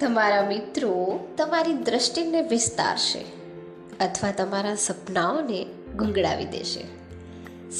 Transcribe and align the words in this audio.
તમારા 0.00 0.46
મિત્રો 0.48 1.20
તમારી 1.38 1.72
દ્રષ્ટિને 1.72 2.40
વિસ્તારશે 2.40 3.24
અથવા 4.04 4.30
તમારા 4.30 4.74
સપનાઓને 4.74 5.66
ગુંગળાવી 5.96 6.44
દેશે. 6.44 6.82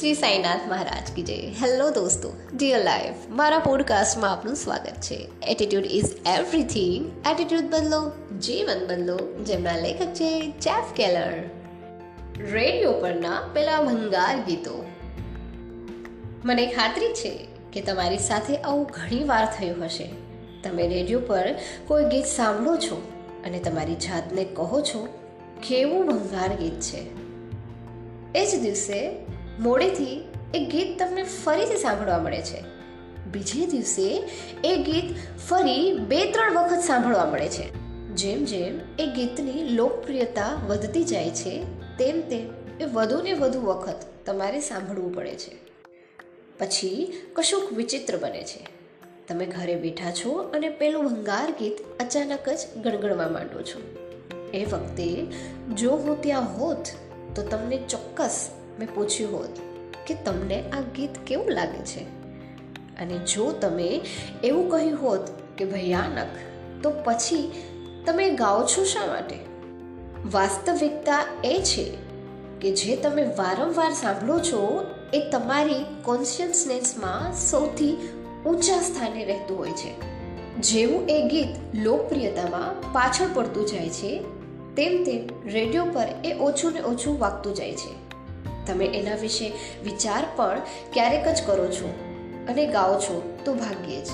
શ્રી 0.01 0.15
સાઈનાથ 0.15 0.61
મહારાજ 0.69 1.13
કી 1.17 1.23
જય. 1.23 1.35
હેલો 1.35 1.91
દોસ્તો. 1.91 2.33
ડિયર 2.55 2.85
લાઈફ 2.85 3.15
મારા 3.31 3.59
પોડકાસ્ટમાં 3.59 4.31
આપનું 4.31 4.55
સ્વાગત 4.55 4.93
છે. 5.01 5.29
એટીટ્યુડ 5.43 5.85
ઇઝ 5.87 6.05
એવરીથિંગ 6.27 7.27
એટીટ્યુડ 7.27 7.63
બદલો, 7.63 8.13
જીવન 8.39 8.87
બદલો. 8.87 9.45
જેમના 9.45 9.77
લેખક 9.77 10.07
છે 10.07 10.51
જેફ 10.51 10.93
કેલર 10.97 11.33
રેડિયો 12.53 12.93
પરના 12.93 13.43
પેલા 13.53 13.83
ભંગાર 13.83 14.37
ગીતો. 14.37 14.85
મને 16.45 16.67
ખાતરી 16.67 17.13
છે 17.13 17.47
કે 17.73 17.81
તમારી 17.81 18.19
સાથે 18.19 18.57
આવું 18.57 18.85
ઘણી 18.85 19.25
વાર 19.25 19.49
થયું 19.59 19.85
હશે. 19.85 20.26
તમે 20.69 20.89
રેડિયો 20.89 21.21
પર 21.21 21.55
કોઈ 21.87 22.05
ગીત 22.05 22.25
સાંભળો 22.25 22.77
છો 22.77 23.03
અને 23.45 23.59
તમારી 23.59 23.95
જાતને 23.95 24.45
કહો 24.45 24.81
છો, 24.81 25.09
કેવું 25.69 26.07
ભંગાર 26.07 26.57
ગીત 26.57 26.81
છે? 26.81 27.27
એ 28.39 28.47
જ 28.47 28.61
દિવસે 28.61 29.17
મોડેથી 29.59 30.25
એ 30.55 30.65
ગીત 30.65 30.99
તમને 30.99 31.23
ફરીથી 31.23 31.77
સાંભળવા 31.77 32.19
મળે 32.19 32.43
છે. 32.43 32.61
બીજે 33.33 33.67
દિવસે 33.67 34.25
એ 34.65 34.77
ગીત 34.77 35.39
ફરી 35.49 35.93
બે 35.93 36.33
ત્રણ 36.33 36.55
વખત 36.55 36.79
સાંભળવા 36.79 37.27
મળે 37.27 37.49
છે. 37.49 37.75
જેમ 38.15 38.45
જેમ 38.45 38.81
એ 38.99 39.07
ગીતની 39.07 39.69
લોકપ્રિયતા 39.69 40.59
વધતી 40.69 41.05
જાય 41.05 41.31
છે, 41.31 41.65
તેમ 41.99 42.21
તેમ 42.21 42.47
એ 42.81 42.85
વધુ 42.85 43.23
ને 43.23 43.33
વધુ 43.33 43.61
વખત 43.61 43.97
તમારે 44.27 44.61
સાંભળવું 44.61 45.15
પડે 45.15 45.37
છે. 45.37 45.57
પછી 46.59 47.13
કશુંક 47.33 47.73
વિચિત્ર 47.73 48.17
બને 48.17 48.45
છે. 48.45 48.86
તમે 49.29 49.47
ઘરે 49.47 49.75
બેઠા 49.75 50.11
છો 50.11 50.31
અને 50.55 50.69
પેલું 50.69 51.05
ભંગાર 51.05 51.51
ગીત 51.51 51.77
અચાનક 52.01 52.49
જ 52.49 52.59
ગણગણવા 52.77 53.29
માંડો 53.29 53.63
છો. 53.63 53.81
એ 54.55 54.65
વખતે 54.65 55.27
જો 55.75 55.91
હું 55.91 56.23
ત્યાં 56.23 56.59
હોત 56.59 56.85
તો 57.35 57.43
તમને 57.43 57.79
ચોક્કસ 57.89 58.49
મેં 58.79 58.95
પૂછ્યું 58.95 59.39
હોત 59.39 59.49
કે 60.07 60.15
તમને 60.15 60.71
આ 60.71 60.81
ગીત 60.81 61.11
કેવું 61.27 61.51
લાગે 61.51 61.79
છે. 61.79 62.03
અને 63.01 63.19
જો 63.19 63.53
તમે 63.53 64.01
એવું 64.45 64.71
કહ્યું 64.71 65.03
હોત 65.03 65.21
કે 65.59 65.65
ભયાનક, 65.65 66.27
તો 66.83 66.93
પછી 67.05 67.53
તમે 68.07 68.31
ગાઓ 68.31 68.67
છો 68.67 68.85
શા 68.85 69.07
માટે? 69.07 69.39
વાસ્તવિકતા 70.31 71.27
એ 71.45 71.61
છે 71.65 71.97
કે 72.61 72.71
જે 72.71 72.97
તમે 72.97 73.23
વારંવાર 73.23 73.93
સાંભળો 73.93 74.39
છો 74.39 74.91
એ 75.13 75.31
તમારી 75.31 75.85
કોન્શિયસનેસમાં 76.03 77.35
સૌથી 77.51 78.09
ઊંચા 78.47 78.83
સ્થાને 78.83 79.25
રહેતું 79.25 79.59
હોય 79.59 79.71
છે. 79.71 80.17
જેવું 80.57 81.07
એ 81.09 81.29
ગીત 81.29 81.47
લોકપ્રિયતામાં 81.75 82.93
પાછળ 82.93 83.27
પડતું 83.35 83.67
જાય 83.67 83.89
છે, 83.89 84.19
તેમ 84.77 85.05
તેમ 85.05 85.29
રેડિયો 85.45 85.85
પર 85.85 86.09
એ 86.25 86.33
ઓછું 86.33 86.73
ને 86.73 86.81
ઓછું 86.81 87.19
વાગતું 87.19 87.55
જાય 87.55 87.73
છે. 87.73 88.07
તમે 88.67 88.85
એના 88.85 89.17
વિશે 89.17 89.53
વિચાર 89.85 90.25
પણ 90.37 90.61
ક્યારેક 90.93 91.29
જ 91.29 91.43
કરો 91.47 91.67
છો 91.67 91.95
અને 92.49 92.67
ગાઓ 92.67 92.99
છો 93.01 93.39
તો 93.45 93.55
ભાગ્યે 93.55 94.03
જ. 94.03 94.09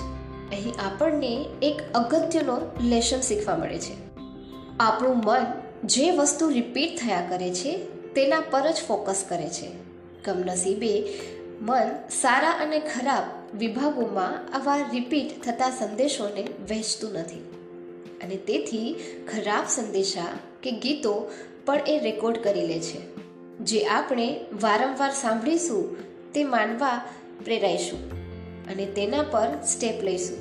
અહીં 0.53 0.87
આપણને 0.87 1.45
એક 1.63 1.83
અગત્યનો 1.95 2.59
લેશન 2.83 3.21
શીખવા 3.21 3.57
મળે 3.57 3.79
છે. 3.79 4.19
આપણું 4.81 5.17
મન 5.17 5.47
જે 5.85 6.11
વસ્તુ 6.11 6.49
રિપીટ 6.49 6.99
થયા 7.01 7.27
કરે 7.29 7.55
છે, 7.55 7.79
તેના 8.15 8.43
પર 8.51 8.71
જ 8.71 8.75
ફોકસ 8.89 9.25
કરે 9.29 9.49
છે. 9.49 9.71
કમનસીબે 10.25 11.01
મન 11.63 11.91
સારા 12.11 12.51
અને 12.51 12.79
ખરાબ 12.79 13.57
વિભાગોમાં 13.57 14.55
આવા 14.55 14.77
રિપીટ 14.77 15.45
થતા 15.45 15.71
સંદેશોને 15.71 16.43
વહેંચતું 16.43 17.13
નથી. 17.13 17.39
અને 18.23 18.37
તેથી 18.37 18.97
ખરાબ 19.33 19.65
સંદેશા 19.69 20.27
કે 20.63 20.71
ગીતો 20.71 21.31
પણ 21.67 21.81
એ 21.87 21.99
રેકોર્ડ 21.99 22.39
કરી 22.39 22.67
લે 22.67 22.81
છે. 22.81 23.17
જે 23.59 23.85
આપણે 23.85 24.41
વારંવાર 24.61 25.13
સાંભળીશું, 25.13 25.97
તે 26.33 26.45
માનવા 26.45 27.01
પ્રેરાઈશું 27.45 28.11
અને 28.67 28.87
તેના 28.87 29.23
પર 29.23 29.49
સ્ટેપ 29.69 30.05
લઈશું. 30.05 30.39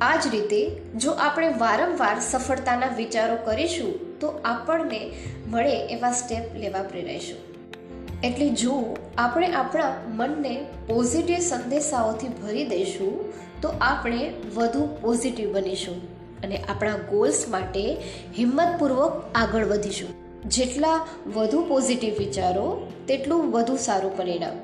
આ 0.00 0.16
જ 0.16 0.26
રીતે 0.30 0.80
જો 0.96 1.10
આપણે 1.10 1.54
વારંવાર 1.58 2.20
સફળતાના 2.20 2.86
વિચારો 2.96 3.36
કરીશું, 3.36 4.18
તો 4.18 4.28
આપણને 4.44 5.12
મળે 5.46 5.86
એવા 5.86 6.12
સ્ટેપ 6.12 6.56
લેવા 6.56 6.82
પ્રેરાઈશું. 6.82 7.49
એટલે 8.24 8.48
જો 8.48 8.96
આપણે 9.18 9.52
આપણા 9.52 9.96
મનને 10.08 10.66
પોઝિટિવ 10.86 11.38
સંદેશાઓથી 11.38 12.28
ભરી 12.28 12.64
દઈશું, 12.64 13.32
તો 13.60 13.68
આપણે 13.80 14.32
વધુ 14.54 14.88
પોઝિટિવ 15.00 15.52
બનીશું 15.52 16.02
અને 16.42 16.56
આપણા 16.68 16.96
ગોલ્સ 16.96 17.44
માટે 17.48 17.96
હિંમતપૂર્વક 18.38 19.32
આગળ 19.34 19.64
વધીશું. 19.64 20.08
જેટલા 20.48 21.06
વધુ 21.36 21.64
પોઝિટિવ 21.68 22.14
વિચારો, 22.18 22.92
તેટલું 23.08 23.50
વધુ 23.50 23.76
સારું 23.76 24.16
પરિણામ. 24.16 24.56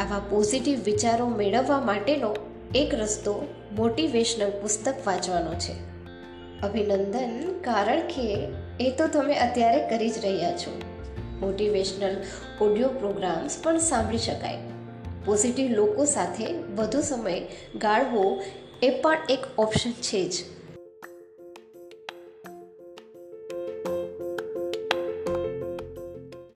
આવા 0.00 0.20
પોઝિટિવ 0.30 0.78
વિચારો 0.84 1.28
મેળવવા 1.28 1.80
માટેનો 1.80 2.36
એક 2.74 2.94
રસ્તો 2.94 3.54
મોટિવેશનલ 3.76 4.50
પુસ્તક 4.50 4.94
વાંચવાનો 5.06 5.54
છે. 5.54 5.72
અભિનંદન, 6.60 7.52
કારણ 7.64 8.00
કે 8.00 8.48
એ 8.80 8.90
તો 8.90 9.06
તમે 9.06 9.34
અત્યારે 9.34 9.88
કરી 9.88 10.08
જ 10.08 10.24
રહ્યા 10.24 10.52
છો. 10.52 10.97
મોટિવેશનલ 11.40 12.16
ઓડિયો 12.60 12.88
પ્રોગ્રામ્સ 12.88 13.58
પણ 13.62 13.78
સાંભળી 13.78 14.18
શકાય. 14.18 14.58
પોઝિટિવ 15.24 15.70
લોકો 15.70 16.04
સાથે 16.04 16.52
વધુ 16.52 17.00
સમય 17.00 17.40
ગાળવો 17.76 18.42
એ 18.82 18.90
પણ 18.90 19.18
એક 19.28 19.38
ઓપ્શન 19.58 19.90
છે 19.90 20.28
જ. 20.28 20.57